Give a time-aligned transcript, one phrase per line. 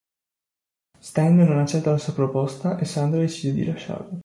[0.99, 4.19] Stan non accetta la sua proposta e Sandra decide di lasciarlo.